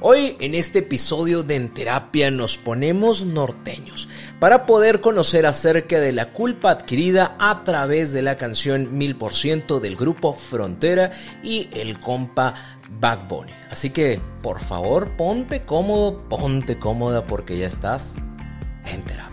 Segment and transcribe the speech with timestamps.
[0.00, 6.12] Hoy en este episodio de En Terapia nos ponemos norteños para poder conocer acerca de
[6.12, 11.10] la culpa adquirida a través de la canción 1000% del grupo Frontera
[11.42, 12.54] y el compa
[13.00, 13.52] Bad Bunny.
[13.70, 18.14] Así que, por favor, ponte cómodo, ponte cómoda porque ya estás
[18.86, 19.27] en terapia.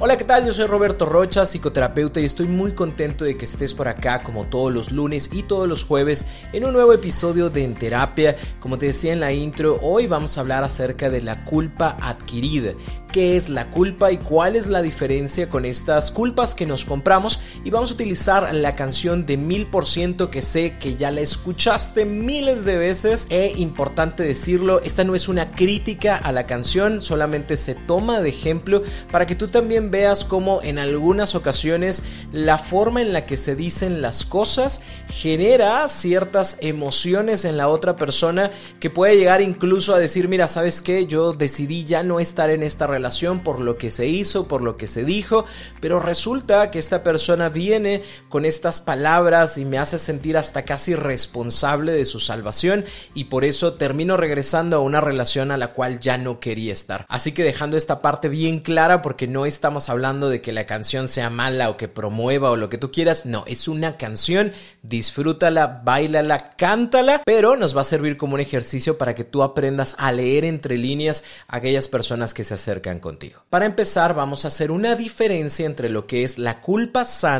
[0.00, 0.46] Hola, ¿qué tal?
[0.46, 4.44] Yo soy Roberto Rocha, psicoterapeuta y estoy muy contento de que estés por acá como
[4.44, 8.36] todos los lunes y todos los jueves en un nuevo episodio de En Terapia.
[8.60, 12.74] Como te decía en la intro, hoy vamos a hablar acerca de la culpa adquirida
[13.12, 17.40] qué es la culpa y cuál es la diferencia con estas culpas que nos compramos
[17.64, 21.20] y vamos a utilizar la canción de mil por ciento que sé que ya la
[21.20, 23.26] escuchaste miles de veces.
[23.30, 28.28] E importante decirlo esta no es una crítica a la canción solamente se toma de
[28.28, 33.36] ejemplo para que tú también veas cómo en algunas ocasiones la forma en la que
[33.36, 38.50] se dicen las cosas genera ciertas emociones en la otra persona
[38.80, 42.62] que puede llegar incluso a decir mira sabes qué yo decidí ya no estar en
[42.62, 45.44] esta relación por lo que se hizo, por lo que se dijo,
[45.80, 50.94] pero resulta que esta persona viene con estas palabras y me hace sentir hasta casi
[50.94, 56.00] responsable de su salvación y por eso termino regresando a una relación a la cual
[56.00, 57.06] ya no quería estar.
[57.08, 61.08] Así que dejando esta parte bien clara porque no estamos hablando de que la canción
[61.08, 64.52] sea mala o que promueva o lo que tú quieras, no, es una canción,
[64.82, 69.94] disfrútala, bailala, cántala, pero nos va a servir como un ejercicio para que tú aprendas
[69.98, 73.42] a leer entre líneas a aquellas personas que se acercan contigo.
[73.50, 77.37] Para empezar, vamos a hacer una diferencia entre lo que es la culpa sana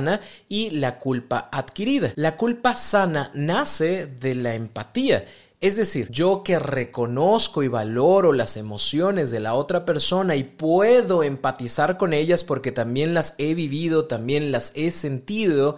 [0.49, 2.13] y la culpa adquirida.
[2.17, 5.25] La culpa sana nace de la empatía.
[5.61, 11.25] Es decir, yo que reconozco y valoro las emociones de la otra persona y puedo
[11.25, 15.77] empatizar con ellas porque también las he vivido, también las he sentido,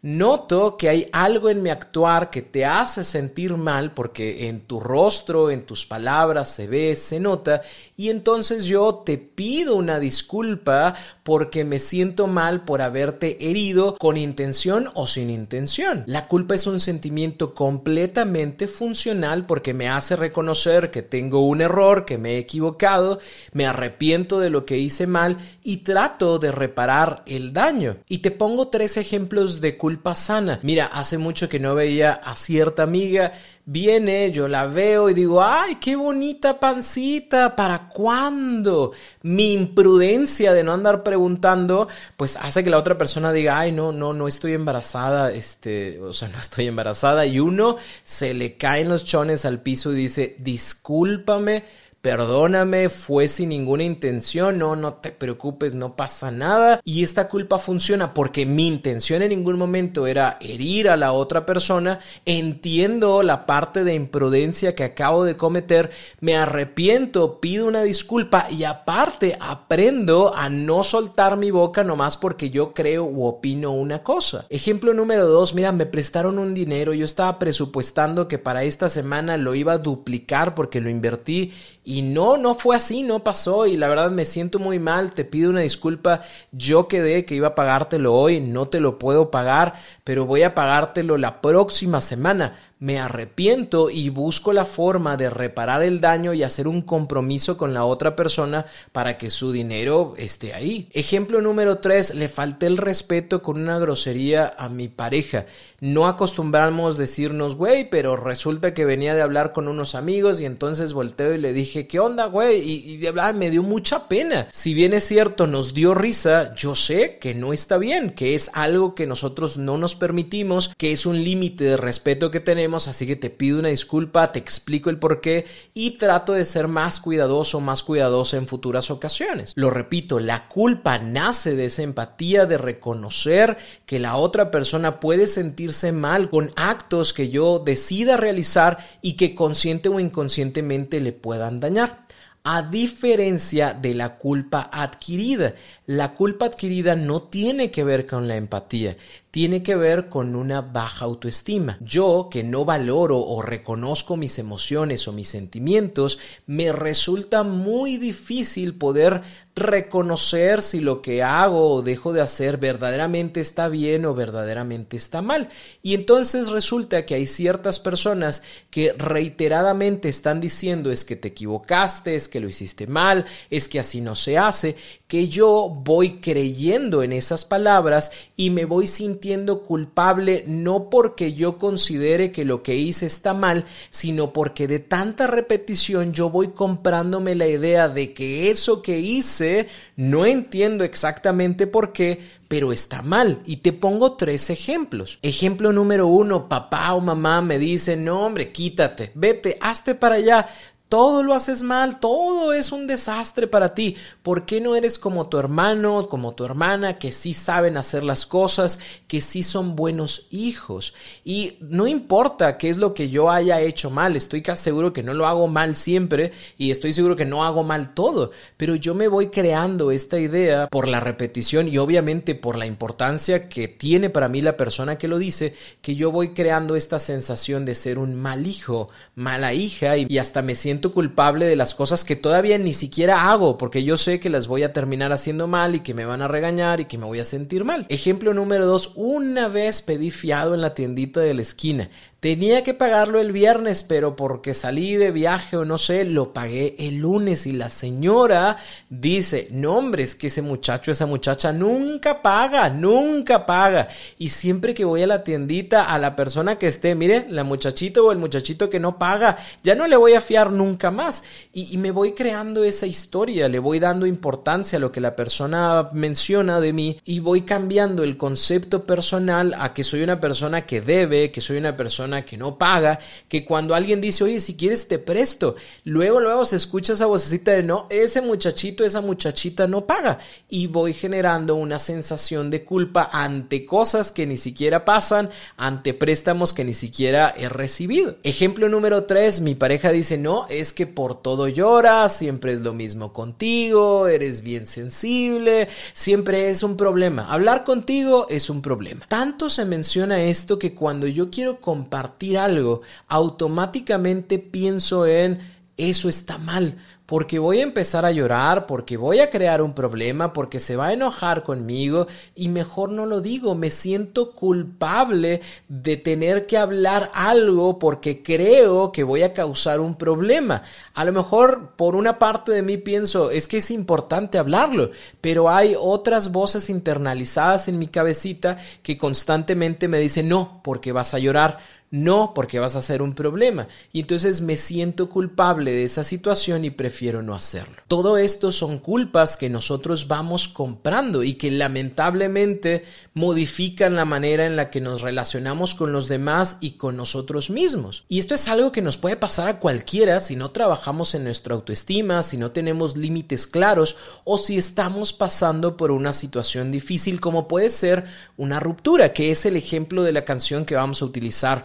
[0.00, 4.78] Noto que hay algo en mi actuar que te hace sentir mal porque en tu
[4.78, 7.62] rostro, en tus palabras se ve, se nota
[7.96, 10.94] y entonces yo te pido una disculpa
[11.24, 16.04] porque me siento mal por haberte herido con intención o sin intención.
[16.06, 22.04] La culpa es un sentimiento completamente funcional porque me hace reconocer que tengo un error,
[22.04, 23.18] que me he equivocado,
[23.52, 27.96] me arrepiento de lo que hice mal y trato de reparar el daño.
[28.08, 30.60] Y te pongo tres ejemplos de culpa culpa sana.
[30.62, 33.32] Mira, hace mucho que no veía a cierta amiga,
[33.64, 38.92] viene, yo la veo y digo, ay, qué bonita pancita, ¿para cuándo?
[39.22, 41.88] Mi imprudencia de no andar preguntando,
[42.18, 46.12] pues hace que la otra persona diga, ay, no, no, no estoy embarazada, este, o
[46.12, 50.36] sea, no estoy embarazada, y uno se le caen los chones al piso y dice,
[50.38, 51.64] discúlpame,
[52.08, 56.80] perdóname, fue sin ninguna intención, no, no te preocupes, no pasa nada.
[56.82, 61.44] Y esta culpa funciona porque mi intención en ningún momento era herir a la otra
[61.44, 68.46] persona, entiendo la parte de imprudencia que acabo de cometer, me arrepiento, pido una disculpa
[68.50, 74.02] y aparte aprendo a no soltar mi boca nomás porque yo creo u opino una
[74.02, 74.46] cosa.
[74.48, 79.36] Ejemplo número dos, mira, me prestaron un dinero, yo estaba presupuestando que para esta semana
[79.36, 81.52] lo iba a duplicar porque lo invertí
[81.88, 85.24] y no, no fue así, no pasó y la verdad me siento muy mal, te
[85.24, 86.20] pido una disculpa,
[86.52, 89.72] yo quedé que iba a pagártelo hoy, no te lo puedo pagar,
[90.04, 95.82] pero voy a pagártelo la próxima semana me arrepiento y busco la forma de reparar
[95.82, 100.54] el daño y hacer un compromiso con la otra persona para que su dinero esté
[100.54, 100.88] ahí.
[100.92, 105.46] Ejemplo número 3, le falté el respeto con una grosería a mi pareja.
[105.80, 110.92] No acostumbramos decirnos, güey, pero resulta que venía de hablar con unos amigos y entonces
[110.92, 112.60] volteo y le dije, ¿qué onda, güey?
[112.60, 114.48] Y, y me dio mucha pena.
[114.52, 118.50] Si bien es cierto, nos dio risa, yo sé que no está bien, que es
[118.54, 123.06] algo que nosotros no nos permitimos, que es un límite de respeto que tenemos así
[123.06, 127.00] que te pido una disculpa, te explico el por qué y trato de ser más
[127.00, 129.52] cuidadoso, más cuidadosa en futuras ocasiones.
[129.56, 133.56] Lo repito, la culpa nace de esa empatía de reconocer
[133.86, 139.34] que la otra persona puede sentirse mal con actos que yo decida realizar y que
[139.34, 142.06] consciente o inconscientemente le puedan dañar
[142.50, 145.54] a diferencia de la culpa adquirida.
[145.84, 148.96] La culpa adquirida no tiene que ver con la empatía,
[149.30, 151.78] tiene que ver con una baja autoestima.
[151.80, 158.74] Yo, que no valoro o reconozco mis emociones o mis sentimientos, me resulta muy difícil
[158.74, 159.22] poder
[159.54, 165.20] reconocer si lo que hago o dejo de hacer verdaderamente está bien o verdaderamente está
[165.20, 165.48] mal.
[165.82, 172.14] Y entonces resulta que hay ciertas personas que reiteradamente están diciendo es que te equivocaste,
[172.14, 174.76] es que lo hiciste mal, es que así no se hace,
[175.06, 179.17] que yo voy creyendo en esas palabras y me voy sintiendo
[179.62, 185.26] culpable no porque yo considere que lo que hice está mal, sino porque de tanta
[185.26, 191.92] repetición yo voy comprándome la idea de que eso que hice no entiendo exactamente por
[191.92, 193.40] qué, pero está mal.
[193.44, 195.18] Y te pongo tres ejemplos.
[195.22, 200.48] Ejemplo número uno, papá o mamá me dice, no hombre, quítate, vete, hazte para allá.
[200.88, 203.96] Todo lo haces mal, todo es un desastre para ti.
[204.22, 208.24] ¿Por qué no eres como tu hermano, como tu hermana, que sí saben hacer las
[208.24, 210.94] cosas, que sí son buenos hijos?
[211.24, 215.02] Y no importa qué es lo que yo haya hecho mal, estoy casi seguro que
[215.02, 218.94] no lo hago mal siempre y estoy seguro que no hago mal todo, pero yo
[218.94, 224.10] me voy creando esta idea por la repetición y obviamente por la importancia que tiene
[224.10, 227.98] para mí la persona que lo dice, que yo voy creando esta sensación de ser
[227.98, 232.58] un mal hijo, mala hija y hasta me siento culpable de las cosas que todavía
[232.58, 235.94] ni siquiera hago, porque yo sé que las voy a terminar haciendo mal y que
[235.94, 237.86] me van a regañar y que me voy a sentir mal.
[237.88, 241.90] Ejemplo número dos, una vez pedí fiado en la tiendita de la esquina.
[242.20, 246.74] Tenía que pagarlo el viernes, pero porque salí de viaje o no sé, lo pagué
[246.80, 248.56] el lunes y la señora
[248.90, 253.86] dice, no hombre, es que ese muchacho, esa muchacha nunca paga, nunca paga.
[254.18, 258.04] Y siempre que voy a la tiendita, a la persona que esté, mire, la muchachito
[258.04, 261.22] o el muchachito que no paga, ya no le voy a fiar nunca más.
[261.52, 265.14] Y, y me voy creando esa historia, le voy dando importancia a lo que la
[265.14, 270.66] persona menciona de mí y voy cambiando el concepto personal a que soy una persona
[270.66, 274.56] que debe, que soy una persona que no paga, que cuando alguien dice, oye, si
[274.56, 279.66] quieres te presto, luego, luego se escucha esa vocecita de no, ese muchachito, esa muchachita
[279.66, 280.18] no paga.
[280.48, 286.52] Y voy generando una sensación de culpa ante cosas que ni siquiera pasan, ante préstamos
[286.52, 288.16] que ni siquiera he recibido.
[288.22, 292.72] Ejemplo número 3, mi pareja dice, no, es que por todo lloras, siempre es lo
[292.72, 297.26] mismo contigo, eres bien sensible, siempre es un problema.
[297.30, 299.06] Hablar contigo es un problema.
[299.08, 301.97] Tanto se menciona esto que cuando yo quiero compartir
[302.38, 305.40] algo, automáticamente pienso en
[305.76, 310.34] eso está mal, porque voy a empezar a llorar, porque voy a crear un problema,
[310.34, 315.96] porque se va a enojar conmigo y mejor no lo digo, me siento culpable de
[315.96, 320.64] tener que hablar algo porque creo que voy a causar un problema.
[320.92, 324.90] A lo mejor por una parte de mí pienso, es que es importante hablarlo,
[325.22, 331.14] pero hay otras voces internalizadas en mi cabecita que constantemente me dicen, no, porque vas
[331.14, 333.68] a llorar no porque vas a ser un problema.
[333.92, 337.76] Y entonces me siento culpable de esa situación y prefiero no hacerlo.
[337.88, 344.56] Todo esto son culpas que nosotros vamos comprando y que lamentablemente modifican la manera en
[344.56, 348.04] la que nos relacionamos con los demás y con nosotros mismos.
[348.08, 351.54] Y esto es algo que nos puede pasar a cualquiera si no trabajamos en nuestra
[351.54, 357.48] autoestima, si no tenemos límites claros o si estamos pasando por una situación difícil como
[357.48, 358.04] puede ser
[358.36, 361.64] una ruptura, que es el ejemplo de la canción que vamos a utilizar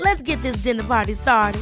[0.00, 1.60] Let's get this dinner party started.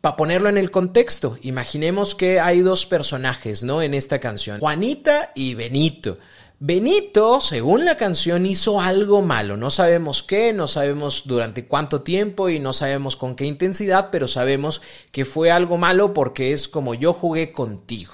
[0.00, 3.82] Para ponerlo en el contexto, imaginemos que hay dos personajes, ¿no?
[3.82, 6.18] En esta canción, Juanita y Benito.
[6.58, 9.56] Benito, según la canción, hizo algo malo.
[9.56, 14.28] No sabemos qué, no sabemos durante cuánto tiempo y no sabemos con qué intensidad, pero
[14.28, 14.80] sabemos
[15.10, 18.12] que fue algo malo porque es como yo jugué contigo.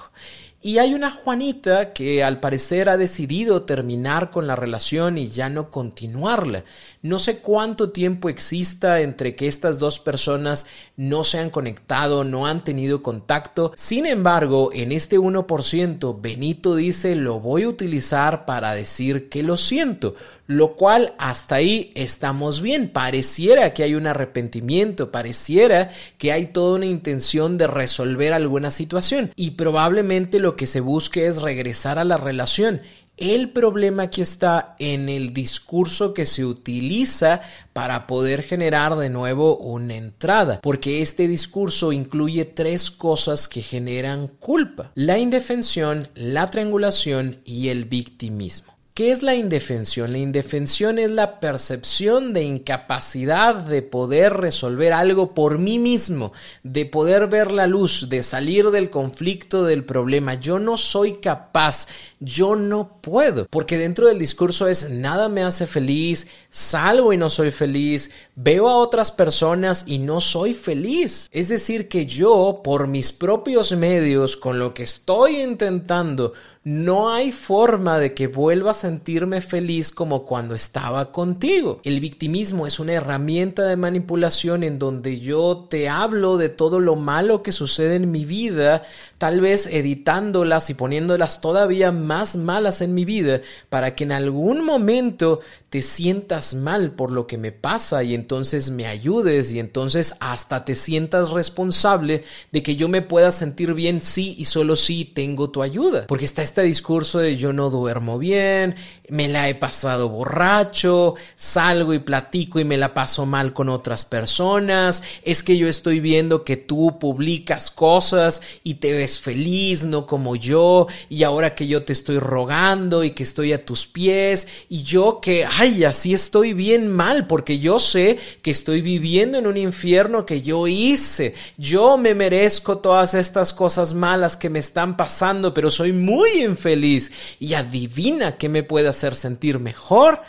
[0.65, 5.49] Y hay una Juanita que al parecer ha decidido terminar con la relación y ya
[5.49, 6.63] no continuarla.
[7.03, 12.47] No sé cuánto tiempo exista entre que estas dos personas no se han conectado, no
[12.47, 13.73] han tenido contacto.
[13.75, 19.57] Sin embargo, en este 1%, Benito dice lo voy a utilizar para decir que lo
[19.57, 20.15] siento,
[20.47, 22.87] lo cual hasta ahí estamos bien.
[22.87, 29.33] Pareciera que hay un arrepentimiento, pareciera que hay toda una intención de resolver alguna situación
[29.35, 32.79] y probablemente lo que se busque es regresar a la relación.
[33.17, 37.41] El problema aquí está en el discurso que se utiliza
[37.71, 44.27] para poder generar de nuevo una entrada, porque este discurso incluye tres cosas que generan
[44.27, 48.72] culpa, la indefensión, la triangulación y el victimismo.
[48.93, 50.11] ¿Qué es la indefensión?
[50.11, 56.31] La indefensión es la percepción de incapacidad de poder resolver algo por mí mismo,
[56.61, 60.35] de poder ver la luz, de salir del conflicto, del problema.
[60.35, 61.87] Yo no soy capaz,
[62.19, 67.31] yo no puedo, porque dentro del discurso es nada me hace feliz, salgo y no
[67.31, 71.29] soy feliz, veo a otras personas y no soy feliz.
[71.31, 77.33] Es decir, que yo, por mis propios medios, con lo que estoy intentando, no hay
[77.33, 81.81] forma de que vuelva a sentirme feliz como cuando estaba contigo.
[81.83, 86.95] El victimismo es una herramienta de manipulación en donde yo te hablo de todo lo
[86.95, 88.83] malo que sucede en mi vida,
[89.23, 93.39] tal vez editándolas y poniéndolas todavía más malas en mi vida
[93.69, 95.39] para que en algún momento
[95.69, 100.65] te sientas mal por lo que me pasa y entonces me ayudes y entonces hasta
[100.65, 105.49] te sientas responsable de que yo me pueda sentir bien si y solo si tengo
[105.49, 106.05] tu ayuda.
[106.05, 108.75] Porque está este discurso de yo no duermo bien,
[109.09, 114.05] me la he pasado borracho, salgo y platico y me la paso mal con otras
[114.05, 120.05] personas, es que yo estoy viendo que tú publicas cosas y te ves feliz, no
[120.05, 124.47] como yo, y ahora que yo te estoy rogando y que estoy a tus pies,
[124.69, 129.47] y yo que, ay, así estoy bien mal, porque yo sé que estoy viviendo en
[129.47, 131.33] un infierno que yo hice.
[131.57, 137.11] Yo me merezco todas estas cosas malas que me están pasando, pero soy muy infeliz.
[137.39, 140.21] Y adivina qué me puede hacer sentir mejor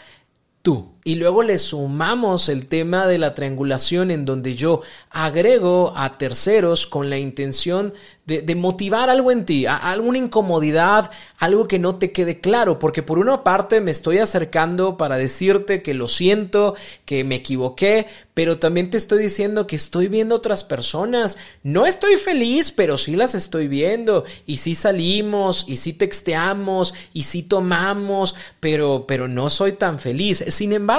[0.62, 0.93] tú.
[1.06, 4.80] Y luego le sumamos el tema de la triangulación en donde yo
[5.10, 7.92] agrego a terceros con la intención
[8.26, 13.18] de, motivar algo en ti, alguna incomodidad, algo que no te quede claro, porque por
[13.18, 18.90] una parte me estoy acercando para decirte que lo siento, que me equivoqué, pero también
[18.90, 21.36] te estoy diciendo que estoy viendo otras personas.
[21.62, 24.24] No estoy feliz, pero sí las estoy viendo.
[24.44, 30.44] Y sí salimos, y sí texteamos, y sí tomamos, pero, pero no soy tan feliz.
[30.48, 30.93] Sin embargo,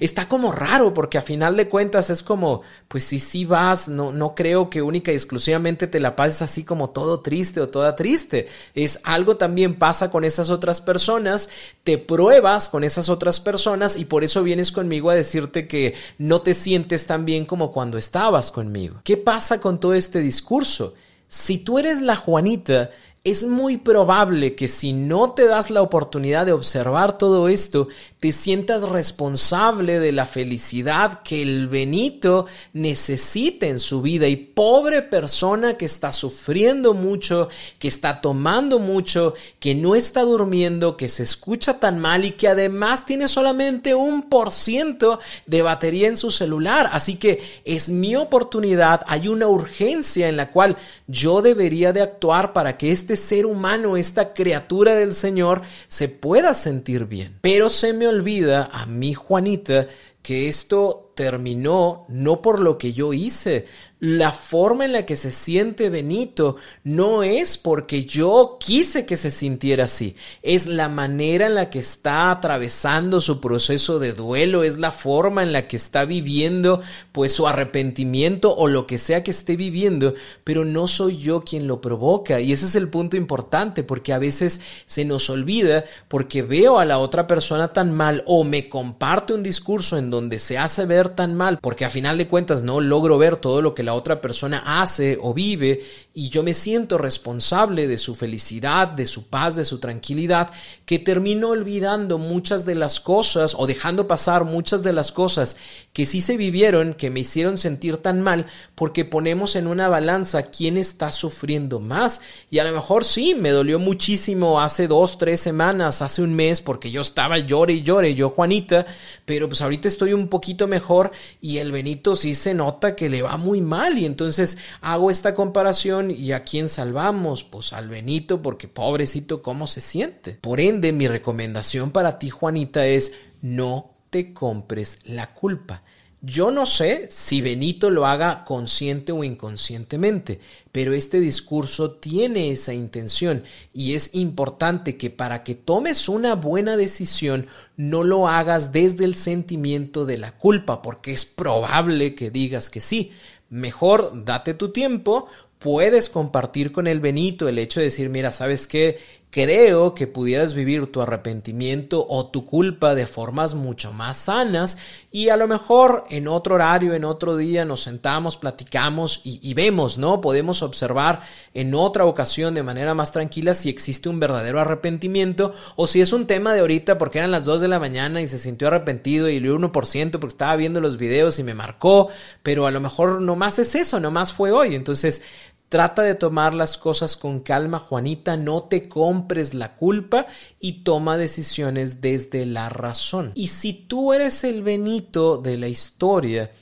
[0.00, 4.12] está como raro porque a final de cuentas es como, pues si sí vas, no,
[4.12, 7.96] no creo que única y exclusivamente te la pases así como todo triste o toda
[7.96, 8.48] triste.
[8.74, 11.48] Es algo también pasa con esas otras personas,
[11.84, 16.40] te pruebas con esas otras personas y por eso vienes conmigo a decirte que no
[16.42, 19.00] te sientes tan bien como cuando estabas conmigo.
[19.04, 20.94] ¿Qué pasa con todo este discurso?
[21.28, 22.90] Si tú eres la Juanita,
[23.26, 27.88] es muy probable que si no te das la oportunidad de observar todo esto,
[28.20, 34.28] te sientas responsable de la felicidad que el Benito necesita en su vida.
[34.28, 37.48] Y pobre persona que está sufriendo mucho,
[37.80, 42.46] que está tomando mucho, que no está durmiendo, que se escucha tan mal y que
[42.46, 46.90] además tiene solamente un por ciento de batería en su celular.
[46.92, 50.76] Así que es mi oportunidad, hay una urgencia en la cual
[51.08, 56.54] yo debería de actuar para que este ser humano, esta criatura del Señor, se pueda
[56.54, 57.38] sentir bien.
[57.40, 59.86] Pero se me olvida a mí, Juanita,
[60.26, 63.66] que esto terminó no por lo que yo hice,
[63.98, 69.30] la forma en la que se siente Benito no es porque yo quise que se
[69.30, 74.76] sintiera así, es la manera en la que está atravesando su proceso de duelo, es
[74.76, 79.30] la forma en la que está viviendo pues su arrepentimiento o lo que sea que
[79.30, 80.12] esté viviendo,
[80.44, 82.40] pero no soy yo quien lo provoca.
[82.40, 86.84] Y ese es el punto importante porque a veces se nos olvida porque veo a
[86.84, 91.10] la otra persona tan mal o me comparte un discurso en donde se hace ver
[91.10, 94.20] tan mal porque a final de cuentas no logro ver todo lo que la otra
[94.20, 95.82] persona hace o vive
[96.14, 100.50] y yo me siento responsable de su felicidad, de su paz, de su tranquilidad,
[100.86, 105.58] que termino olvidando muchas de las cosas o dejando pasar muchas de las cosas
[105.92, 110.44] que sí se vivieron, que me hicieron sentir tan mal, porque ponemos en una balanza
[110.44, 112.20] quién está sufriendo más.
[112.50, 116.60] Y a lo mejor sí, me dolió muchísimo hace dos, tres semanas, hace un mes,
[116.60, 118.86] porque yo estaba llore y llore, yo Juanita,
[119.24, 121.10] pero pues ahorita estoy un poquito mejor
[121.40, 125.34] y el Benito sí se nota que le va muy mal y entonces hago esta
[125.34, 127.44] comparación y a quién salvamos?
[127.44, 130.38] Pues al Benito porque pobrecito cómo se siente.
[130.42, 135.82] Por ende, mi recomendación para ti, Juanita, es no te compres la culpa.
[136.28, 140.40] Yo no sé si Benito lo haga consciente o inconscientemente,
[140.72, 146.76] pero este discurso tiene esa intención y es importante que para que tomes una buena
[146.76, 152.70] decisión no lo hagas desde el sentimiento de la culpa, porque es probable que digas
[152.70, 153.12] que sí,
[153.48, 155.28] Mejor date tu tiempo,
[155.60, 158.98] puedes compartir con el Benito el hecho de decir, mira, ¿sabes qué?
[159.36, 164.78] Creo que pudieras vivir tu arrepentimiento o tu culpa de formas mucho más sanas
[165.12, 169.98] y a lo mejor en otro horario, en otro día nos sentamos, platicamos y, vemos,
[169.98, 170.22] ¿no?
[170.22, 171.20] Podemos observar
[171.52, 176.14] en otra ocasión de manera más tranquila si existe un verdadero arrepentimiento o si es
[176.14, 179.28] un tema de ahorita porque eran las 2 de la mañana y se sintió arrepentido
[179.28, 182.08] y dio 1% porque estaba viendo los videos y me marcó,
[182.42, 184.74] pero a lo mejor nomás es eso, nomás fue hoy.
[184.74, 185.20] Entonces,
[185.68, 190.26] Trata de tomar las cosas con calma, Juanita, no te compres la culpa
[190.60, 193.32] y toma decisiones desde la razón.
[193.34, 196.52] Y si tú eres el Benito de la historia,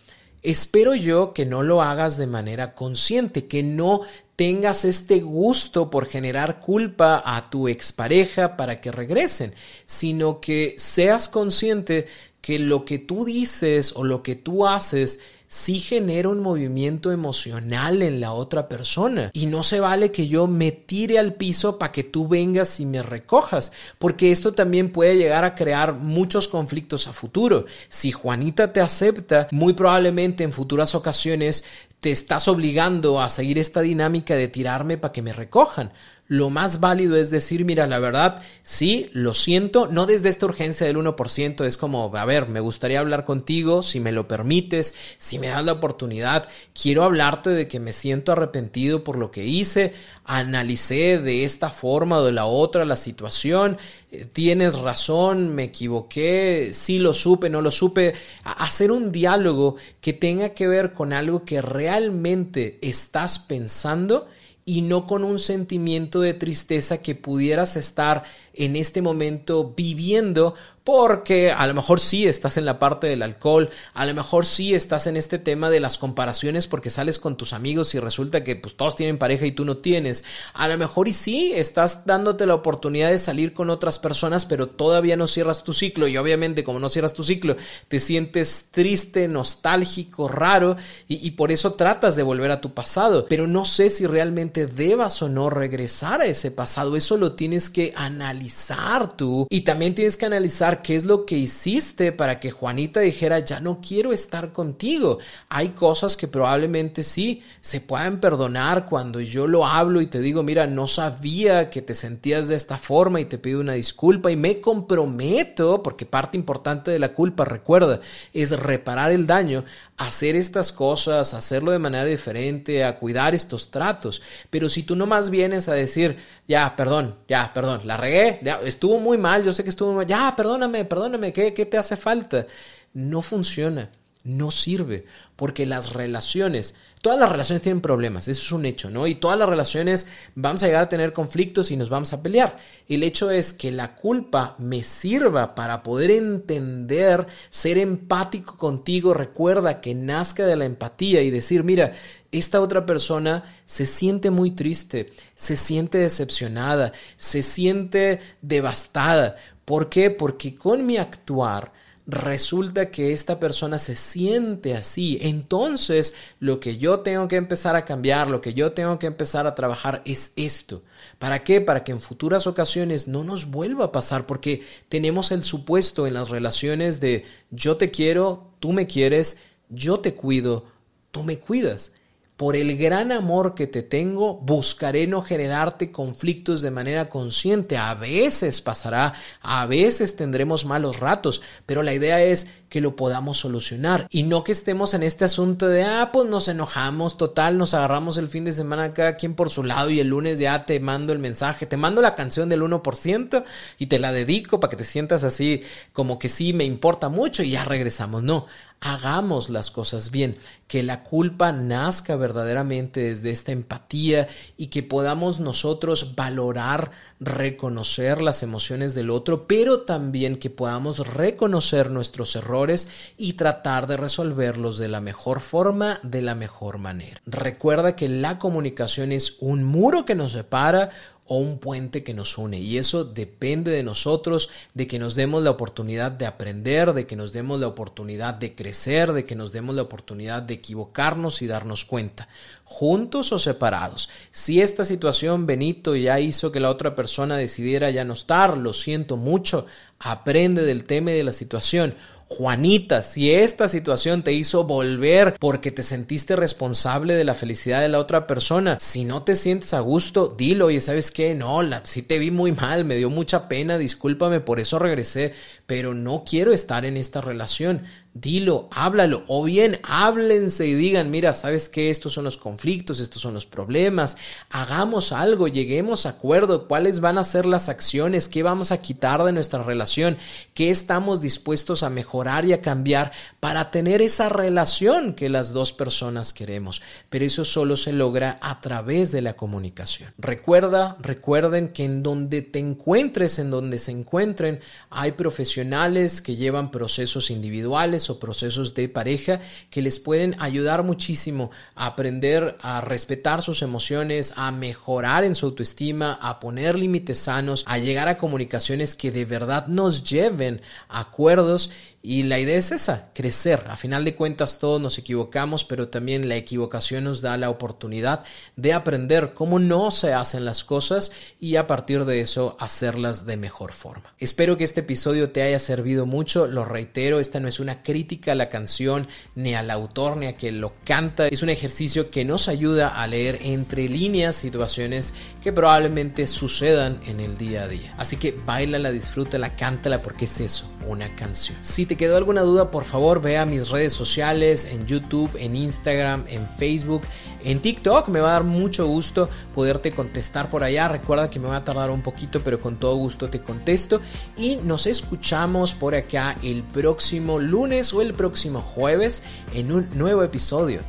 [0.43, 4.01] espero yo que no lo hagas de manera consciente, que no
[4.37, 11.29] tengas este gusto por generar culpa a tu expareja para que regresen, sino que seas
[11.29, 12.07] consciente
[12.41, 15.21] que lo que tú dices o lo que tú haces
[15.55, 19.31] sí genera un movimiento emocional en la otra persona.
[19.33, 22.87] Y no se vale que yo me tire al piso para que tú vengas y
[22.87, 23.71] me recojas,
[24.01, 27.67] porque esto también puede llegar a crear muchos conflictos a futuro.
[27.89, 31.63] Si Juanita te acepta, muy probablemente en futuras ocasiones
[32.01, 35.93] te estás obligando a seguir esta dinámica de tirarme para que me recojan
[36.27, 40.87] lo más válido es decir, mira, la verdad, sí, lo siento, no desde esta urgencia
[40.87, 45.39] del 1%, es como, a ver, me gustaría hablar contigo, si me lo permites, si
[45.39, 49.93] me das la oportunidad, quiero hablarte de que me siento arrepentido por lo que hice,
[50.25, 53.77] analicé de esta forma o de la otra la situación,
[54.11, 58.15] eh, tienes razón, me equivoqué, sí lo supe, no lo supe,
[58.45, 64.27] hacer un diálogo que tenga que ver con algo que realmente estás pensando
[64.65, 70.55] y no con un sentimiento de tristeza que pudieras estar en este momento viviendo
[70.85, 74.75] porque a lo mejor sí estás en la parte del alcohol, a lo mejor sí
[74.75, 78.55] estás en este tema de las comparaciones porque sales con tus amigos y resulta que
[78.55, 82.45] pues todos tienen pareja y tú no tienes, a lo mejor y sí estás dándote
[82.45, 86.07] la oportunidad de salir con otras personas pero todavía no cierras tu ciclo.
[86.07, 87.57] Y obviamente como no cierras tu ciclo
[87.89, 90.77] te sientes triste, nostálgico, raro
[91.09, 94.67] y, y por eso tratas de volver a tu pasado, pero no sé si realmente
[94.67, 99.47] debas o no regresar a ese pasado, eso lo tienes que analizar tú.
[99.49, 103.61] Y también tienes que analizar qué es lo que hiciste para que Juanita dijera, ya
[103.61, 105.19] no quiero estar contigo.
[105.49, 110.43] Hay cosas que probablemente sí se pueden perdonar cuando yo lo hablo y te digo,
[110.43, 114.37] mira, no sabía que te sentías de esta forma y te pido una disculpa y
[114.37, 118.01] me comprometo, porque parte importante de la culpa, recuerda,
[118.33, 119.65] es reparar el daño,
[119.97, 124.23] hacer estas cosas, hacerlo de manera diferente, a cuidar estos tratos.
[124.51, 126.17] Pero si tú nomás vienes a decir,
[126.49, 129.99] ya, perdón, ya, perdón, la regué, ya, estuvo muy mal, yo sé que estuvo muy
[129.99, 132.47] mal, ya, perdóname, perdóname, ¿qué, qué te hace falta?
[132.93, 133.91] No funciona,
[134.25, 135.05] no sirve,
[135.37, 139.07] porque las relaciones Todas las relaciones tienen problemas, eso es un hecho, ¿no?
[139.07, 142.57] Y todas las relaciones vamos a llegar a tener conflictos y nos vamos a pelear.
[142.89, 149.13] El hecho es que la culpa me sirva para poder entender, ser empático contigo.
[149.13, 151.93] Recuerda que nazca de la empatía y decir, mira,
[152.33, 159.37] esta otra persona se siente muy triste, se siente decepcionada, se siente devastada.
[159.67, 160.11] ¿Por qué?
[160.11, 161.71] Porque con mi actuar,
[162.07, 165.19] resulta que esta persona se siente así.
[165.23, 169.47] Entonces, lo que yo tengo que empezar a cambiar, lo que yo tengo que empezar
[169.47, 170.83] a trabajar es esto.
[171.19, 171.61] ¿Para qué?
[171.61, 176.15] Para que en futuras ocasiones no nos vuelva a pasar, porque tenemos el supuesto en
[176.15, 179.39] las relaciones de yo te quiero, tú me quieres,
[179.71, 180.67] yo te cuido,
[181.11, 181.93] tú me cuidas
[182.37, 187.77] por el gran amor que te tengo, buscaré no generarte conflictos de manera consciente.
[187.77, 193.39] A veces pasará, a veces tendremos malos ratos, pero la idea es que lo podamos
[193.39, 197.73] solucionar y no que estemos en este asunto de, ah, pues nos enojamos, total, nos
[197.73, 200.81] agarramos el fin de semana cada quien por su lado y el lunes ya te
[200.81, 203.45] mando el mensaje, te mando la canción del 1%
[203.79, 207.45] y te la dedico para que te sientas así como que sí me importa mucho
[207.45, 208.25] y ya regresamos.
[208.25, 208.47] No,
[208.81, 210.37] hagamos las cosas bien,
[210.69, 218.43] que la culpa nazca verdaderamente desde esta empatía y que podamos nosotros valorar, reconocer las
[218.43, 224.89] emociones del otro, pero también que podamos reconocer nuestros errores y tratar de resolverlos de
[224.89, 227.21] la mejor forma, de la mejor manera.
[227.25, 230.91] Recuerda que la comunicación es un muro que nos separa,
[231.27, 232.59] o un puente que nos une.
[232.59, 237.17] Y eso depende de nosotros, de que nos demos la oportunidad de aprender, de que
[237.17, 241.47] nos demos la oportunidad de crecer, de que nos demos la oportunidad de equivocarnos y
[241.47, 242.29] darnos cuenta,
[242.65, 244.11] juntos o separados.
[244.33, 248.75] Si esta situación, Benito, ya hizo que la otra persona decidiera ya no estar, lo
[248.75, 249.67] siento mucho,
[249.99, 251.95] aprende del tema y de la situación.
[252.37, 257.89] Juanita, si esta situación te hizo volver porque te sentiste responsable de la felicidad de
[257.89, 261.35] la otra persona, si no te sientes a gusto, dilo, oye, ¿sabes qué?
[261.35, 265.33] No, la, sí te vi muy mal, me dio mucha pena, discúlpame, por eso regresé,
[265.67, 267.83] pero no quiero estar en esta relación
[268.15, 273.21] dilo, háblalo, o bien háblense y digan, mira, sabes que estos son los conflictos, estos
[273.21, 274.17] son los problemas,
[274.51, 279.25] hagamos algo, lleguemos a acuerdo, cuáles van a ser las acciones, qué vamos a quitar
[279.25, 280.17] de nuestra relación,
[280.55, 285.73] qué estamos dispuestos a mejorar y a cambiar para tener esa relación que las dos
[285.73, 286.83] personas queremos.
[287.11, 290.15] Pero eso solo se logra a través de la comunicación.
[290.19, 296.71] Recuerda, recuerden que en donde te encuentres, en donde se encuentren, hay profesionales que llevan
[296.71, 299.41] procesos individuales, o procesos de pareja
[299.71, 305.47] que les pueden ayudar muchísimo a aprender a respetar sus emociones, a mejorar en su
[305.47, 311.01] autoestima, a poner límites sanos, a llegar a comunicaciones que de verdad nos lleven a
[311.01, 311.71] acuerdos
[312.07, 313.65] y la idea es esa, crecer.
[313.71, 318.25] A final de cuentas todos nos equivocamos, pero también la equivocación nos da la oportunidad
[318.57, 323.39] de aprender cómo no se hacen las cosas y a partir de eso hacerlas de
[323.39, 324.13] mejor forma.
[324.19, 326.47] Espero que este episodio te haya servido mucho.
[326.47, 330.37] Lo reitero, esta no es una crítica a la canción, ni al autor, ni a
[330.37, 331.29] quien lo canta.
[331.29, 337.21] Es un ejercicio que nos ayuda a leer entre líneas situaciones que probablemente sucedan en
[337.21, 337.95] el día a día.
[337.97, 341.57] Así que bailala, disfrútala, cántala porque es eso, una canción.
[341.63, 345.55] Si te quedó alguna duda, por favor, ve a mis redes sociales, en YouTube, en
[345.55, 347.03] Instagram, en Facebook,
[347.45, 348.09] en TikTok.
[348.09, 350.89] Me va a dar mucho gusto poderte contestar por allá.
[350.89, 354.01] Recuerda que me va a tardar un poquito, pero con todo gusto te contesto.
[354.37, 359.23] Y nos escuchamos por acá el próximo lunes o el próximo jueves
[359.55, 360.81] en un nuevo episodio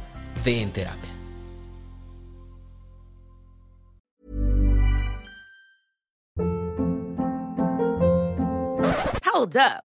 [0.43, 1.11] de En Terapia.
[9.23, 9.94] Hold up.